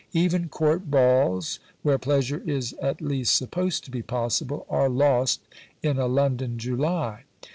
Even 0.13 0.49
Court 0.49 0.89
balls, 0.89 1.59
where 1.83 1.99
pleasure 1.99 2.41
is 2.47 2.73
at 2.81 3.01
least 3.01 3.35
supposed 3.35 3.85
to 3.85 3.91
be 3.91 4.01
possible, 4.01 4.65
are 4.67 4.89
lost 4.89 5.41
in 5.83 5.99
a 5.99 6.07
London 6.07 6.57
July. 6.57 7.25